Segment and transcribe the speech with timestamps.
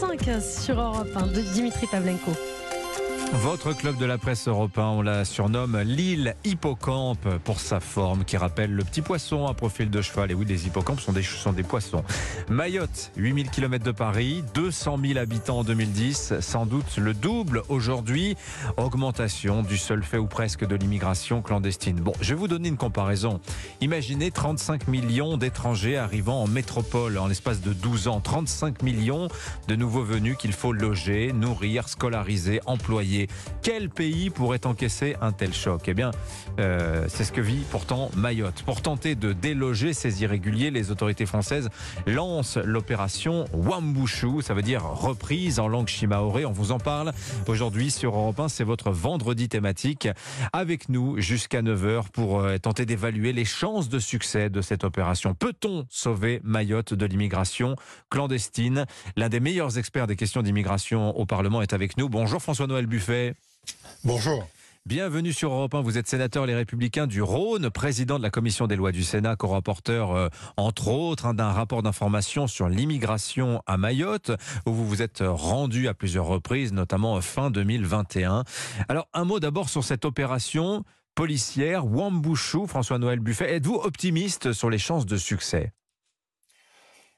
[0.00, 2.32] 8h35 sur Europe 1 de Dimitri Pavlenko.
[3.42, 8.36] Votre club de la presse européen, on la surnomme l'île hippocampe pour sa forme qui
[8.36, 10.30] rappelle le petit poisson à profil de cheval.
[10.30, 12.04] Et oui, les hippocampes sont des, sont des poissons.
[12.48, 18.36] Mayotte, 8000 km de Paris, 200 000 habitants en 2010, sans doute le double aujourd'hui.
[18.76, 21.96] Augmentation du seul fait ou presque de l'immigration clandestine.
[21.96, 23.40] Bon, je vais vous donner une comparaison.
[23.80, 28.20] Imaginez 35 millions d'étrangers arrivant en métropole en l'espace de 12 ans.
[28.20, 29.28] 35 millions
[29.66, 33.23] de nouveaux venus qu'il faut loger, nourrir, scolariser, employer.
[33.62, 35.82] Quel pays pourrait encaisser un tel choc?
[35.86, 36.10] Eh bien,
[36.58, 38.62] euh, c'est ce que vit pourtant Mayotte.
[38.62, 41.68] Pour tenter de déloger ces irréguliers, les autorités françaises
[42.06, 46.44] lancent l'opération Wambushu, ça veut dire reprise en langue shimaoré.
[46.44, 47.12] On vous en parle
[47.46, 48.48] aujourd'hui sur Europe 1.
[48.48, 50.08] C'est votre vendredi thématique.
[50.52, 55.34] Avec nous jusqu'à 9h pour euh, tenter d'évaluer les chances de succès de cette opération.
[55.34, 57.76] Peut-on sauver Mayotte de l'immigration
[58.10, 58.86] clandestine?
[59.16, 62.08] L'un des meilleurs experts des questions d'immigration au Parlement est avec nous.
[62.08, 63.03] Bonjour François-Noël Buffet.
[64.04, 64.48] Bonjour.
[64.86, 65.82] Bienvenue sur Europe 1.
[65.82, 69.36] Vous êtes sénateur Les Républicains du Rhône, président de la commission des lois du Sénat,
[69.36, 74.30] co-rapporteur, euh, entre autres, hein, d'un rapport d'information sur l'immigration à Mayotte,
[74.66, 78.44] où vous vous êtes rendu à plusieurs reprises, notamment fin 2021.
[78.88, 83.54] Alors, un mot d'abord sur cette opération policière Wambushu, François-Noël Buffet.
[83.54, 85.72] Êtes-vous optimiste sur les chances de succès?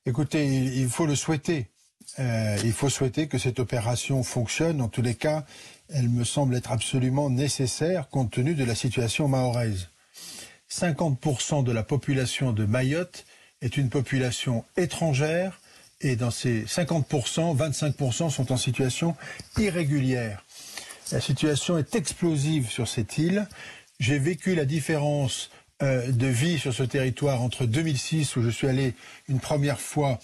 [0.05, 1.71] Écoutez, il faut le souhaiter.
[2.19, 4.81] Euh, il faut souhaiter que cette opération fonctionne.
[4.81, 5.45] En tous les cas,
[5.89, 9.89] elle me semble être absolument nécessaire compte tenu de la situation mahoraise.
[10.71, 13.25] 50% de la population de Mayotte
[13.63, 15.61] est une population étrangère
[16.01, 19.17] et dans ces 50%, 25% sont en situation
[19.57, 20.45] irrégulière.
[21.13, 23.47] La situation est explosive sur cette île.
[24.01, 25.51] J'ai vécu la différence
[25.83, 28.95] euh, de vie sur ce territoire entre 2006 où je suis allé
[29.29, 30.19] une première fois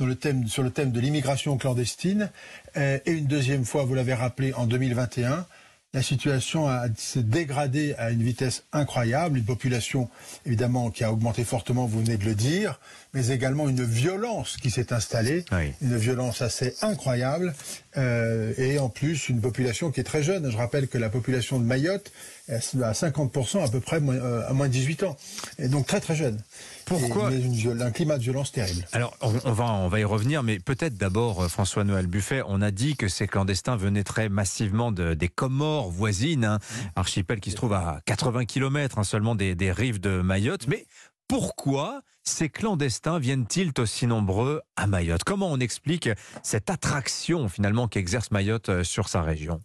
[0.00, 2.30] le thème, sur le thème de l'immigration clandestine.
[2.76, 5.46] Euh, et une deuxième fois, vous l'avez rappelé, en 2021,
[5.94, 10.10] la situation a s'est dégradée à une vitesse incroyable, une population
[10.44, 12.80] évidemment qui a augmenté fortement, vous venez de le dire,
[13.14, 15.44] mais également une violence qui s'est installée,
[15.80, 17.54] une violence assez incroyable,
[17.96, 20.50] euh, et en plus une population qui est très jeune.
[20.50, 22.10] Je rappelle que la population de Mayotte
[22.48, 25.16] est à 50% à peu près euh, à moins de 18 ans,
[25.60, 26.40] et donc très très jeune.
[26.86, 28.86] Pourquoi une, Un climat de violence terrible.
[28.92, 32.70] Alors, on, va, on va y revenir, mais peut-être d'abord, euh, François-Noël Buffet, on a
[32.70, 36.58] dit que ces clandestins venaient très massivement de, des Comores voisines, hein,
[36.96, 40.66] archipel qui se trouve à 80 km hein, seulement des, des rives de Mayotte.
[40.68, 40.86] Mais
[41.28, 45.24] pourquoi ces clandestins viennent-ils aussi nombreux à Mayotte?
[45.24, 46.08] Comment on explique
[46.42, 49.62] cette attraction finalement qu'exerce Mayotte euh, sur sa région?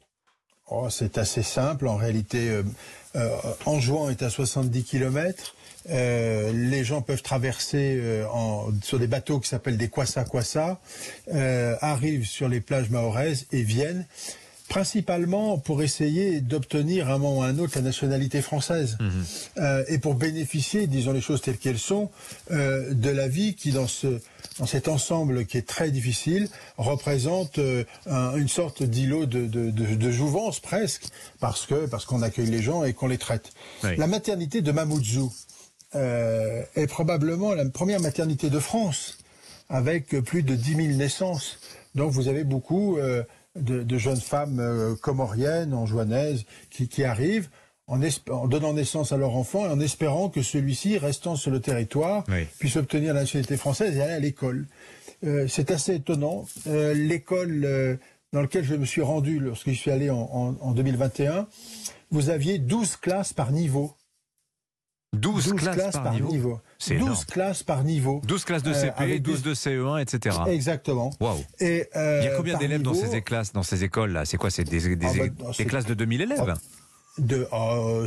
[0.70, 1.88] Oh, C'est assez simple.
[1.88, 2.64] En réalité, euh,
[3.16, 3.30] euh,
[3.66, 5.56] Anjouan est à 70 km.
[5.90, 10.80] Euh, les gens peuvent traverser euh, en, sur des bateaux qui s'appellent des kwasa kwasa,
[11.34, 14.06] euh, arrivent sur les plages mahoraises et viennent
[14.70, 19.26] principalement pour essayer d'obtenir un moment ou un autre la nationalité française mhm.
[19.58, 22.10] euh, et pour bénéficier, disons les choses telles qu'elles sont,
[22.52, 24.22] euh, de la vie qui dans ce
[24.60, 27.86] dans cet ensemble qui est très difficile représente euh,
[28.36, 31.06] une sorte d'îlot de, de, de, de, jouvence presque
[31.40, 33.52] parce que parce qu'on accueille les gens et qu'on les traite.
[33.84, 35.32] La maternité de Mamoudzou
[35.96, 39.18] euh, est probablement la première maternité de France
[39.70, 41.60] avec plus de 10 000 naissances.
[41.96, 43.24] Donc vous avez beaucoup euh,
[43.56, 47.50] de, jeunes femmes euh, comoriennes, anjouanaises, qui, qui arrivent
[47.88, 51.60] en, en, donnant naissance à leur enfant et en espérant que celui-ci, restant sur le
[51.60, 52.24] territoire,
[52.60, 54.68] puisse obtenir la nationalité française et aller à l'école.
[55.48, 56.46] C'est assez étonnant.
[56.68, 58.00] L'école
[58.32, 61.48] dans laquelle je me suis rendu lorsque je suis allé en, en 2021,
[62.12, 63.96] vous aviez 12 classes par niveau.
[65.14, 66.60] 12, classes, par, niveau.
[66.88, 68.22] 12 classes par niveau.
[68.26, 70.38] 12 classes de CP, 12 de CE1, etc.
[70.48, 71.12] Exactement.
[71.60, 74.26] Et, euh, Il y a combien d'élèves dans ces classes, dans ces écoles là?
[74.26, 76.54] C'est quoi C'est des, des, ah bah, des classes de 2000 élèves?
[77.20, 77.48] De,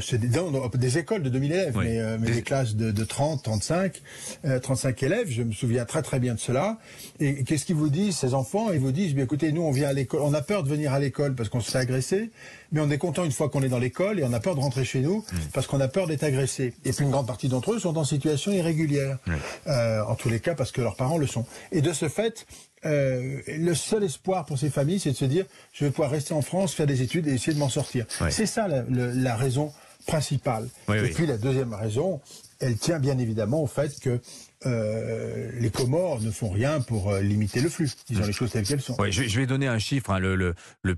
[0.00, 0.28] c'est des,
[0.74, 2.42] des, écoles de 2000 élèves, mais, euh, mais des...
[2.42, 4.02] classes de, de 30, 35,
[4.44, 5.28] euh, 35 élèves.
[5.30, 6.78] Je me souviens très très bien de cela.
[7.20, 8.72] Et, qu'est-ce qu'ils vous disent, ces enfants?
[8.72, 10.92] Ils vous disent, bien écoutez, nous on vient à l'école, on a peur de venir
[10.92, 12.30] à l'école parce qu'on se fait agresser,
[12.72, 14.60] mais on est content une fois qu'on est dans l'école et on a peur de
[14.60, 16.74] rentrer chez nous parce qu'on a peur d'être agressé.
[16.84, 19.18] Et puis une grande partie d'entre eux sont en situation irrégulière,
[19.66, 21.46] euh, en tous les cas parce que leurs parents le sont.
[21.70, 22.46] Et de ce fait,
[22.84, 26.34] euh, le seul espoir pour ces familles, c'est de se dire, je vais pouvoir rester
[26.34, 28.06] en France, faire des études et essayer de m'en sortir.
[28.30, 29.72] C'est ça la, la, raison
[30.06, 30.68] principale.
[30.88, 32.20] et puis la deuxième raison,
[32.60, 34.20] elle tient bien évidemment au fait que
[34.66, 37.90] euh, les Comores ne font rien pour euh, limiter le flux.
[38.08, 38.96] Disons les choses telles qu'elles sont.
[39.10, 40.10] je, vais donner un chiffre.
[40.10, 40.18] Hein.
[40.18, 40.96] le, le, le,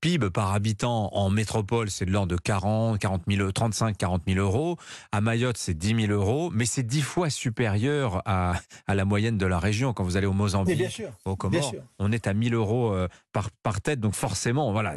[0.00, 4.38] PIB par habitant en métropole, c'est de l'ordre de 40, 40 000, 35, 40 000
[4.40, 4.76] euros.
[5.12, 8.54] À Mayotte, c'est 10 000 euros, mais c'est 10 fois supérieur à,
[8.86, 9.92] à, la moyenne de la région.
[9.92, 13.80] Quand vous allez au Mozambique, au Comores, on est à 1000 euros euh, par, par
[13.80, 14.00] tête.
[14.00, 14.94] Donc forcément, voilà,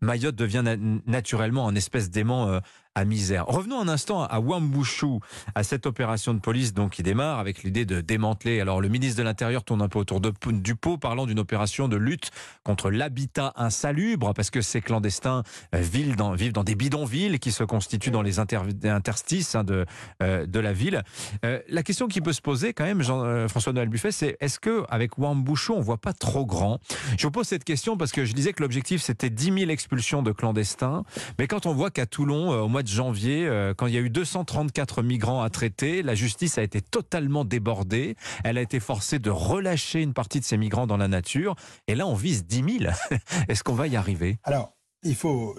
[0.00, 0.64] Mayotte devient
[1.06, 2.60] naturellement un espèce d'aimant euh,
[2.94, 3.46] à misère.
[3.46, 5.20] Revenons un instant à Wambushu,
[5.54, 8.60] à cette opération de police donc qui démarre avec l'idée de démanteler.
[8.60, 11.88] Alors le ministre de l'Intérieur tourne un peu autour de, du pot, parlant d'une opération
[11.88, 12.30] de lutte
[12.64, 15.42] contre l'habitat insalubre, parce que ces clandestins
[15.74, 19.86] euh, vivent dans, vivent dans des bidonvilles qui se constituent dans les interstices hein, de,
[20.22, 21.02] euh, de la ville.
[21.44, 23.02] Euh, la question qui peut se poser quand même,
[23.48, 26.78] François-Noël Buffet, c'est est-ce que avec Wambushu on voit pas trop grand?
[27.18, 30.22] Je vous pose cette question parce que je disais que l'objectif c'était 10 000 expulsions
[30.22, 31.04] de clandestins,
[31.38, 34.10] mais quand on voit qu'à Toulon, au mois de janvier, quand il y a eu
[34.10, 38.16] 234 migrants à traiter, la justice a été totalement débordée.
[38.44, 41.54] Elle a été forcée de relâcher une partie de ces migrants dans la nature.
[41.86, 42.92] Et là, on vise 10 000.
[43.48, 44.38] Est-ce qu'on va y arriver?
[44.44, 44.72] Alors,
[45.02, 45.56] il faut,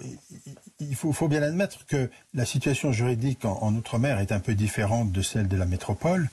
[0.78, 5.10] il faut, faut, bien admettre que la situation juridique en, Outre-mer est un peu différente
[5.10, 6.30] de celle de la métropole,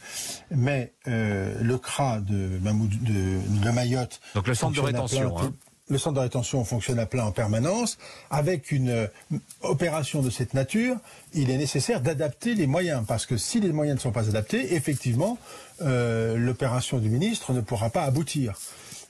[0.51, 4.21] mais euh, le CRA de, de, de, Mayotte...
[4.35, 5.53] Donc le centre de rétention
[5.89, 7.97] le centre de rétention fonctionne à plein en permanence.
[8.29, 9.07] Avec une euh,
[9.61, 10.97] opération de cette nature,
[11.33, 14.75] il est nécessaire d'adapter les moyens, parce que si les moyens ne sont pas adaptés,
[14.75, 15.37] effectivement,
[15.81, 18.53] euh, l'opération du ministre ne pourra pas aboutir.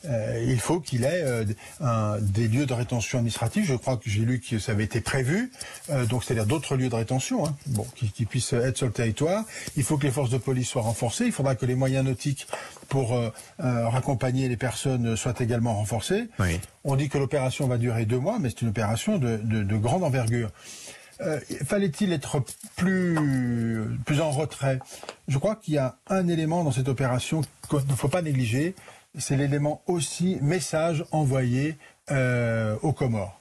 [0.06, 1.44] Euh, il faut qu'il ait euh,
[1.82, 3.66] un, des lieux de rétention administrative.
[3.66, 5.52] Je crois que j'ai lu que ça avait été prévu,
[5.90, 8.94] euh, donc c'est-à-dire d'autres lieux de rétention, hein, bon, qui, qui, puissent être sur le
[8.94, 9.44] territoire.
[9.76, 11.26] Il faut que les forces de police soient renforcées.
[11.26, 12.48] Il faudra que les moyens nautiques
[12.88, 13.16] pour
[13.60, 16.28] raccompagner les personnes soient également renforcés.
[16.40, 16.60] Oui.
[16.84, 19.78] On dit que l'opération va durer deux mois, mais c'est une opération de, de, de
[19.78, 20.50] grande envergure.
[21.22, 22.42] Euh, Fallait-il être
[22.76, 23.18] plus,
[24.06, 24.80] plus en retrait?
[25.28, 28.76] Je crois qu'il y a un élément dans cette opération qu'il ne faut pas négliger,
[29.18, 31.78] c'est l'élément aussi message envoyé
[32.12, 33.40] euh, aux Comores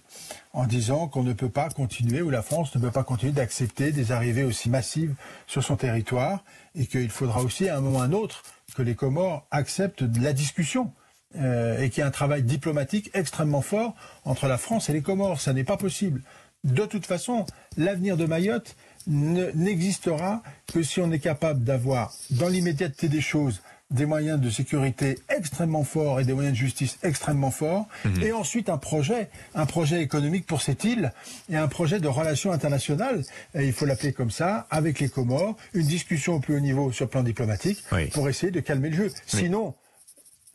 [0.53, 3.93] en disant qu'on ne peut pas continuer, ou la France ne peut pas continuer d'accepter
[3.93, 5.15] des arrivées aussi massives
[5.47, 6.43] sur son territoire,
[6.75, 8.43] et qu'il faudra aussi à un moment ou à un autre
[8.75, 10.93] que les Comores acceptent la discussion.
[11.37, 15.03] Euh, et qu'il y ait un travail diplomatique extrêmement fort entre la France et les
[15.03, 15.43] Comores.
[15.43, 16.23] Ça n'est pas possible.
[16.65, 17.47] De toute façon,
[17.77, 18.77] l'avenir de Mayotte
[19.07, 25.19] n'existera que si on est capable d'avoir, dans l'immédiateté des choses, des moyens de sécurité
[25.35, 28.23] extrêmement forts et des moyens de justice extrêmement forts, mhm.
[28.23, 31.13] et ensuite un projet, un projet économique pour cette île
[31.49, 33.25] et un projet de relations internationales,
[33.55, 36.93] et il faut l'appeler comme ça, avec les Comores, une discussion au plus haut niveau
[36.93, 37.83] sur le plan diplomatique
[38.13, 39.13] pour essayer de calmer le jeu.
[39.27, 39.75] Sinon,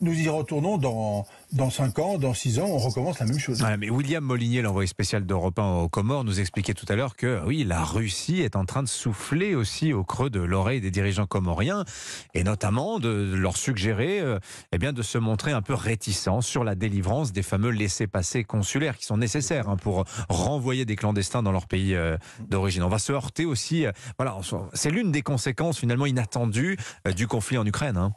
[0.04, 3.64] nous y retournons dans, dans 5 ans, dans 6 ans, on recommence la même chose.
[3.80, 7.42] mais William Molinier, l'envoyé spécial d'Europe 1 aux Comores, nous expliquait tout à l'heure que
[7.46, 11.26] oui, la Russie est en train de souffler aussi au creux de l'oreille des dirigeants
[11.26, 11.86] comoriens,
[12.34, 14.40] et notamment de leur suggérer euh,
[14.72, 18.98] eh bien, de se montrer un peu réticents sur la délivrance des fameux laissés-passer consulaires
[18.98, 22.18] qui sont nécessaires hein, pour renvoyer des clandestins dans leur pays euh,
[22.50, 22.84] d'origine.
[22.84, 24.38] On va se heurter aussi, euh, voilà,
[24.74, 26.78] c'est l'une des conséquences finalement inattendues
[27.16, 27.98] du conflit en Ukraine.
[27.98, 28.14] Hein.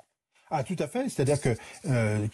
[0.49, 1.09] Ah, tout à fait.
[1.09, 1.57] C'est-à-dire que
[1.91, 2.25] euh,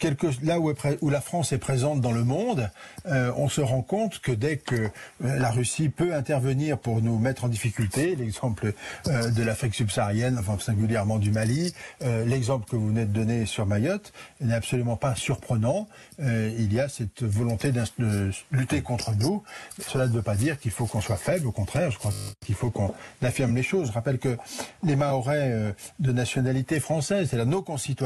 [0.43, 2.69] là où, la France est présente dans le monde,
[3.07, 4.89] euh, on se rend compte que dès que euh,
[5.19, 8.73] la Russie peut intervenir pour nous mettre en difficulté, l'exemple
[9.05, 14.13] de l'Afrique subsaharienne, enfin singulièrement du Mali, l'exemple que vous venez de donner sur Mayotte
[14.41, 15.87] n'est absolument pas surprenant.
[16.19, 19.43] il y a cette volonté de lutter contre nous.
[19.79, 21.47] Cela ne veut pas dire qu'il faut qu'on soit faible.
[21.47, 22.11] Au contraire, je crois
[22.45, 23.87] qu'il faut qu'on affirme les choses.
[23.87, 24.37] Je rappelle que
[24.83, 28.02] les Mahorais de nationalité française, c'est-à-dire nos concitoyens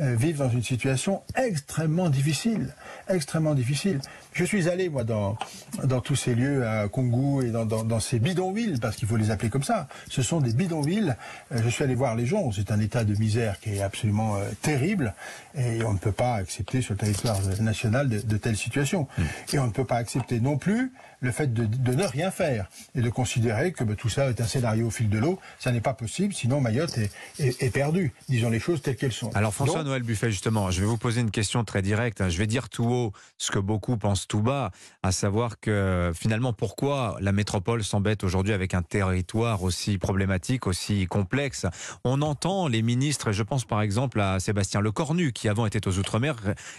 [0.00, 2.74] euh, vivent dans une situation extrêmement difficile,
[3.08, 4.00] extrêmement difficile.
[4.38, 5.36] Je suis allé, moi, dans,
[5.82, 9.32] dans tous ces lieux à Congo et dans, dans, ces bidonvilles, parce qu'il faut les
[9.32, 9.88] appeler comme ça.
[10.08, 11.16] Ce sont des bidonvilles.
[11.50, 12.52] Euh, je suis allé voir les gens.
[12.52, 15.12] C'est un état de misère qui est absolument euh, terrible.
[15.56, 19.08] Et on ne peut pas accepter sur le territoire national de, telles situations.
[19.18, 19.24] Hmm.
[19.54, 22.70] Et on ne peut pas accepter non plus le fait de, de ne rien faire
[22.94, 25.40] et de considérer que bah, tout ça est un scénario au fil de l'eau.
[25.58, 28.12] Ça n'est pas possible, sinon Mayotte est, est, est perdue.
[28.28, 31.64] Disons les choses telles qu'elles alors François-Noël Buffet, justement, je vais vous poser une question
[31.64, 32.28] très directe.
[32.28, 34.70] Je vais dire tout haut ce que beaucoup pensent tout bas,
[35.02, 41.06] à savoir que finalement pourquoi la métropole s'embête aujourd'hui avec un territoire aussi problématique, aussi
[41.06, 41.66] complexe?
[42.04, 45.88] On entend les ministres, et je pense par exemple à Sébastien Lecornu, qui avant était
[45.88, 46.36] aux Outre-mer,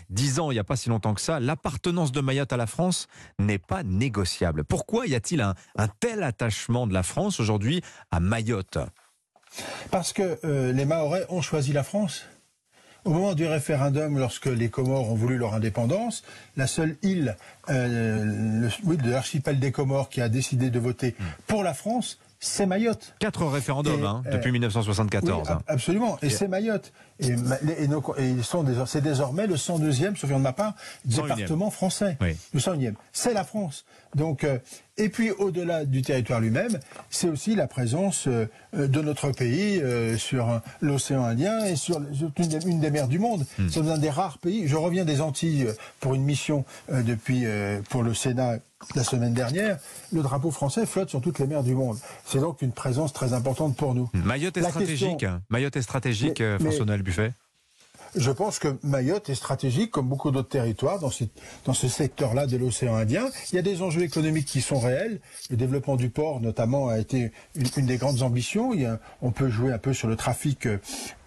[0.10, 3.08] disant il n'y a pas si longtemps que ça, l'appartenance de Mayotte à la France
[3.40, 4.64] n'est pas négociable.
[4.64, 5.56] Pourquoi y a-t-il un,
[6.00, 8.78] tel attachement de la France aujourd'hui à Mayotte?
[9.90, 12.26] Parce que euh, les Mahorais ont choisi la France.
[13.10, 16.24] Au moment du référendum, lorsque les Comores ont voulu leur indépendance,
[16.58, 17.38] la seule île
[17.68, 21.24] euh, de l'archipel des Comores qui a décidé de voter hmm.
[21.48, 23.14] pour la France, c'est Mayotte.
[23.20, 25.50] Quatre référendums hein, depuis 1974.
[25.50, 26.92] Euh, absolument, et c'est Mayotte.
[27.20, 27.36] Et,
[28.20, 30.74] ils sont c'est désormais le 102e, sauf de ma part,
[31.06, 32.18] département français.
[32.54, 32.94] Le 101e.
[33.12, 33.86] C'est la France.
[34.16, 34.58] Donc, euh,
[34.98, 36.80] et puis au-delà du territoire lui-même,
[37.10, 42.02] c'est aussi la présence euh, de notre pays euh, sur l'océan Indien et sur,
[42.66, 43.46] une, des, mers du monde.
[43.58, 43.68] Hmm.
[43.70, 44.68] C'est un des rares pays.
[44.68, 45.68] Je reviens des Antilles
[46.00, 47.46] pour une mission depuis
[47.90, 48.60] pour le Sénat
[48.96, 49.78] la semaine dernière.
[50.12, 51.98] Le drapeau français flotte sur toutes les mers du monde.
[52.26, 54.10] C'est donc une présence très importante pour nous.
[54.14, 55.26] Mayotte est stratégique.
[55.50, 57.34] Mayotte est stratégique, François-Noël Buffet.
[58.16, 61.10] Je pense que Mayotte est stratégique, comme beaucoup d'autres territoires, dans
[61.74, 63.30] ce, secteur-là de l'océan Indien.
[63.52, 65.20] Il y a des enjeux économiques qui sont réels.
[65.50, 68.72] Le développement du port, notamment, a été une, des grandes ambitions.
[69.22, 70.68] On peut jouer un peu sur le trafic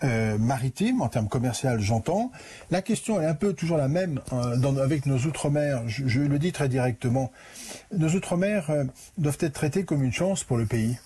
[0.03, 2.33] euh, maritime, en termes commerciaux, j'entends.
[2.71, 5.83] La question est un peu toujours la même dans, avec nos outre-mer.
[5.87, 7.31] Je, je, le dis très directement.
[7.97, 8.85] Nos outre-mer euh,
[9.19, 10.97] doivent être traités comme une chance pour le pays.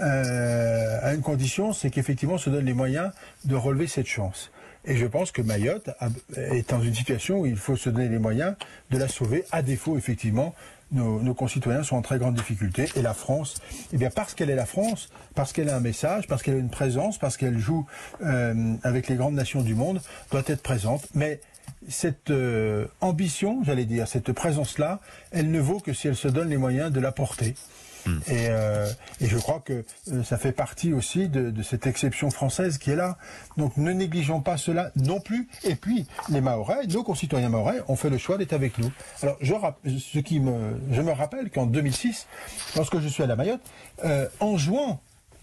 [0.00, 3.10] Euh, à une condition, c'est qu'effectivement, on se donne les moyens
[3.44, 4.50] de relever cette chance.
[4.86, 5.90] Et je pense que Mayotte
[6.36, 8.54] est dans une situation où il faut se donner les moyens
[8.90, 9.44] de la sauver.
[9.50, 10.54] À défaut, effectivement,
[10.92, 12.88] nos, concitoyens sont en très grande difficulté.
[12.94, 13.56] Et la France,
[13.92, 16.58] eh bien, parce qu'elle est la France, parce qu'elle a un message, parce qu'elle a
[16.58, 17.86] une présence, parce qu'elle joue
[18.24, 20.00] euh, avec les grandes nations du monde,
[20.30, 21.06] doit être présente.
[21.14, 21.40] Mais
[21.88, 25.00] cette euh, ambition, j'allais dire, cette présence-là,
[25.32, 27.54] elle ne vaut que si elle se donne les moyens de la porter.
[28.06, 28.18] Hmm.
[28.30, 32.90] Euh, et, je crois que euh, ça fait partie aussi de, cette exception française qui
[32.90, 33.18] est là.
[33.56, 35.48] Donc ne négligeons pas cela non plus.
[35.64, 38.90] Et puis les Mahorais, nos concitoyens Mahorais, ont fait le choix d'être avec nous.
[39.22, 42.26] Alors je, me, rappelle qu'en 2006,
[42.76, 43.60] lorsque je suis à la Mayotte,
[44.04, 44.56] euh, en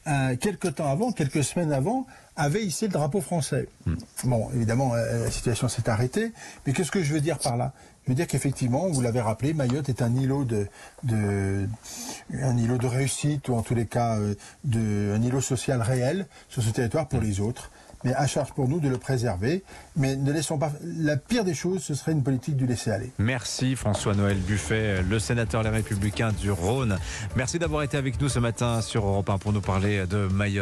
[0.06, 2.06] juin, quelques temps avant, quelques semaines avant,
[2.36, 3.68] avait hissé le drapeau français.
[3.86, 3.96] Hmm.
[4.26, 6.32] Bon, évidemment, la situation s'est arrêtée.
[6.66, 7.74] Mais qu'est-ce que je veux dire par là?
[8.06, 10.68] Je veux dire qu'effectivement, vous l'avez rappelé, Mayotte est un îlot de,
[11.04, 11.68] de,
[12.34, 16.28] un îlot de réussite ou en tous les cas euh, de, un îlot social réel
[16.50, 17.72] sur ce territoire pour les autres.
[18.04, 19.64] Mais à charge pour nous de le préserver.
[19.96, 20.72] Mais ne laissons pas.
[20.84, 23.12] La pire des choses, ce serait une politique du laisser aller.
[23.18, 26.98] Merci François-Noël Buffet, le sénateur Les Républicains du Rhône.
[27.36, 30.52] Merci d'avoir été avec nous ce matin sur Europe 1 pour nous parler de Mayotte.